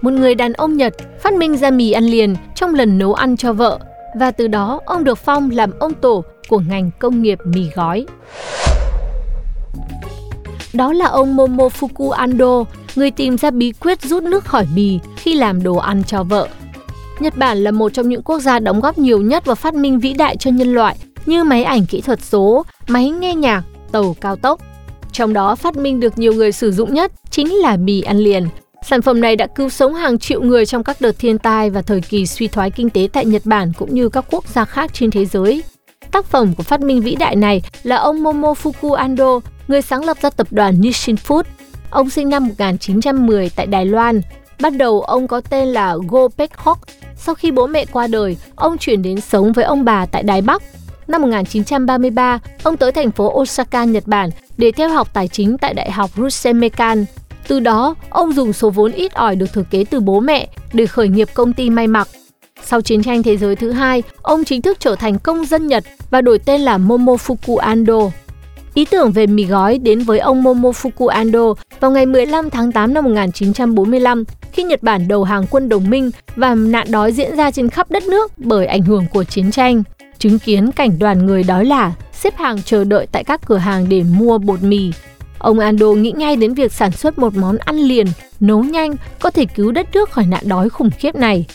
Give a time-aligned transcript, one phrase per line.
[0.00, 3.36] Một người đàn ông Nhật phát minh ra mì ăn liền trong lần nấu ăn
[3.36, 3.78] cho vợ
[4.18, 8.06] và từ đó ông được phong làm ông tổ của ngành công nghiệp mì gói.
[10.72, 12.64] Đó là ông Momofuku Ando,
[12.96, 16.48] người tìm ra bí quyết rút nước khỏi mì khi làm đồ ăn cho vợ.
[17.20, 19.98] Nhật Bản là một trong những quốc gia đóng góp nhiều nhất vào phát minh
[19.98, 24.16] vĩ đại cho nhân loại như máy ảnh kỹ thuật số, máy nghe nhạc, tàu
[24.20, 24.60] cao tốc.
[25.12, 28.48] Trong đó phát minh được nhiều người sử dụng nhất chính là mì ăn liền.
[28.86, 31.82] Sản phẩm này đã cứu sống hàng triệu người trong các đợt thiên tai và
[31.82, 34.90] thời kỳ suy thoái kinh tế tại Nhật Bản cũng như các quốc gia khác
[34.94, 35.62] trên thế giới.
[36.12, 40.16] Tác phẩm của phát minh vĩ đại này là ông Momofuku Ando, người sáng lập
[40.22, 41.42] ra tập đoàn Nissin Food.
[41.90, 44.20] Ông sinh năm 1910 tại Đài Loan.
[44.60, 46.78] Bắt đầu ông có tên là Go Pekhok.
[47.16, 50.40] Sau khi bố mẹ qua đời, ông chuyển đến sống với ông bà tại Đài
[50.42, 50.62] Bắc.
[51.08, 55.74] Năm 1933, ông tới thành phố Osaka, Nhật Bản để theo học tài chính tại
[55.74, 57.04] Đại học Rusemekan.
[57.48, 60.86] Từ đó, ông dùng số vốn ít ỏi được thừa kế từ bố mẹ để
[60.86, 62.08] khởi nghiệp công ty may mặc.
[62.62, 65.84] Sau chiến tranh thế giới thứ hai, ông chính thức trở thành công dân Nhật
[66.10, 68.10] và đổi tên là Momofuku Ando.
[68.74, 72.94] Ý tưởng về mì gói đến với ông Momofuku Ando vào ngày 15 tháng 8
[72.94, 77.50] năm 1945 khi Nhật Bản đầu hàng quân đồng minh và nạn đói diễn ra
[77.50, 79.82] trên khắp đất nước bởi ảnh hưởng của chiến tranh.
[80.18, 83.88] Chứng kiến cảnh đoàn người đói lả, xếp hàng chờ đợi tại các cửa hàng
[83.88, 84.92] để mua bột mì.
[85.44, 88.06] Ông Ando nghĩ ngay đến việc sản xuất một món ăn liền,
[88.40, 91.46] nấu nhanh, có thể cứu đất nước khỏi nạn đói khủng khiếp này.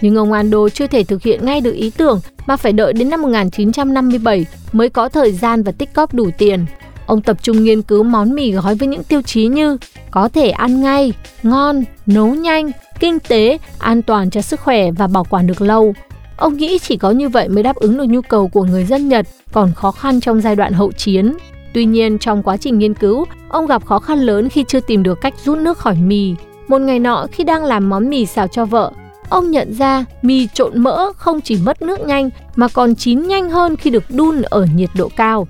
[0.00, 3.10] Nhưng ông Ando chưa thể thực hiện ngay được ý tưởng mà phải đợi đến
[3.10, 6.66] năm 1957 mới có thời gian và tích cóp đủ tiền.
[7.06, 9.76] Ông tập trung nghiên cứu món mì gói với những tiêu chí như
[10.10, 11.12] có thể ăn ngay,
[11.42, 12.70] ngon, nấu nhanh,
[13.00, 15.94] kinh tế, an toàn cho sức khỏe và bảo quản được lâu.
[16.36, 19.08] Ông nghĩ chỉ có như vậy mới đáp ứng được nhu cầu của người dân
[19.08, 21.32] Nhật còn khó khăn trong giai đoạn hậu chiến.
[21.72, 25.02] Tuy nhiên, trong quá trình nghiên cứu, ông gặp khó khăn lớn khi chưa tìm
[25.02, 26.34] được cách rút nước khỏi mì.
[26.68, 28.92] Một ngày nọ khi đang làm món mì xào cho vợ,
[29.28, 33.50] ông nhận ra mì trộn mỡ không chỉ mất nước nhanh mà còn chín nhanh
[33.50, 35.48] hơn khi được đun ở nhiệt độ cao.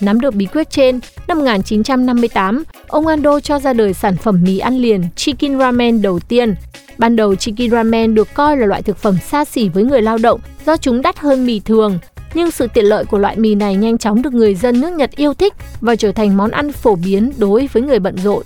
[0.00, 4.58] Nắm được bí quyết trên, năm 1958, ông Ando cho ra đời sản phẩm mì
[4.58, 6.54] ăn liền Chicken Ramen đầu tiên.
[6.98, 10.18] Ban đầu Chicken Ramen được coi là loại thực phẩm xa xỉ với người lao
[10.18, 11.98] động do chúng đắt hơn mì thường.
[12.34, 15.10] Nhưng sự tiện lợi của loại mì này nhanh chóng được người dân nước Nhật
[15.16, 18.42] yêu thích và trở thành món ăn phổ biến đối với người bận rộn.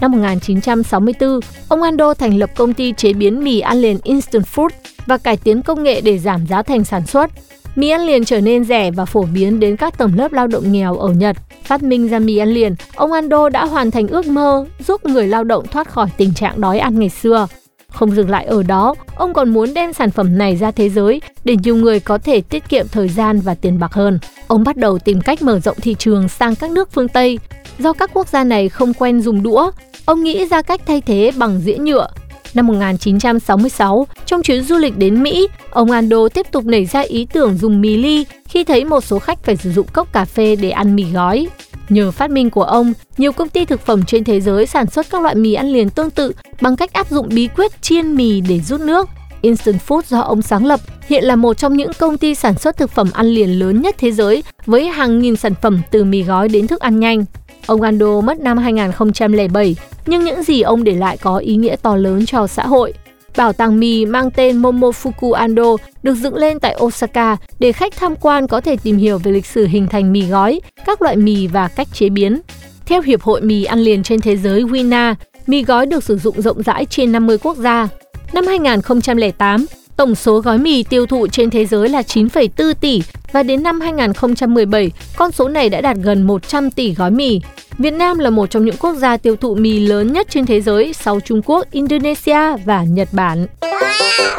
[0.00, 4.68] Năm 1964, ông Ando thành lập công ty chế biến mì ăn liền Instant Food
[5.06, 7.30] và cải tiến công nghệ để giảm giá thành sản xuất.
[7.76, 10.72] Mì ăn liền trở nên rẻ và phổ biến đến các tầng lớp lao động
[10.72, 11.36] nghèo ở Nhật.
[11.64, 15.26] Phát minh ra mì ăn liền, ông Ando đã hoàn thành ước mơ giúp người
[15.26, 17.46] lao động thoát khỏi tình trạng đói ăn ngày xưa.
[17.94, 21.20] Không dừng lại ở đó, ông còn muốn đem sản phẩm này ra thế giới
[21.44, 24.18] để nhiều người có thể tiết kiệm thời gian và tiền bạc hơn.
[24.46, 27.38] Ông bắt đầu tìm cách mở rộng thị trường sang các nước phương Tây.
[27.78, 29.70] Do các quốc gia này không quen dùng đũa,
[30.04, 32.08] ông nghĩ ra cách thay thế bằng dĩa nhựa.
[32.54, 37.26] Năm 1966, trong chuyến du lịch đến Mỹ, ông Ando tiếp tục nảy ra ý
[37.32, 40.56] tưởng dùng mì ly khi thấy một số khách phải sử dụng cốc cà phê
[40.56, 41.48] để ăn mì gói.
[41.88, 45.06] Nhờ phát minh của ông, nhiều công ty thực phẩm trên thế giới sản xuất
[45.10, 48.40] các loại mì ăn liền tương tự bằng cách áp dụng bí quyết chiên mì
[48.40, 49.08] để rút nước.
[49.40, 52.76] Instant Food do ông sáng lập hiện là một trong những công ty sản xuất
[52.76, 56.22] thực phẩm ăn liền lớn nhất thế giới với hàng nghìn sản phẩm từ mì
[56.22, 57.24] gói đến thức ăn nhanh.
[57.66, 61.96] Ông Ando mất năm 2007, nhưng những gì ông để lại có ý nghĩa to
[61.96, 62.92] lớn cho xã hội.
[63.36, 68.16] Bảo tàng mì mang tên Momofuku Ando được dựng lên tại Osaka để khách tham
[68.16, 71.46] quan có thể tìm hiểu về lịch sử hình thành mì gói, các loại mì
[71.46, 72.40] và cách chế biến.
[72.86, 75.14] Theo Hiệp hội mì ăn liền trên thế giới WINA,
[75.46, 77.88] mì gói được sử dụng rộng rãi trên 50 quốc gia.
[78.32, 79.66] Năm 2008,
[79.96, 83.02] tổng số gói mì tiêu thụ trên thế giới là 9,4 tỷ
[83.32, 87.40] và đến năm 2017, con số này đã đạt gần 100 tỷ gói mì.
[87.78, 90.60] Việt Nam là một trong những quốc gia tiêu thụ mì lớn nhất trên thế
[90.60, 93.46] giới sau Trung Quốc, Indonesia và Nhật Bản.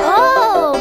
[0.02, 0.78] Oh,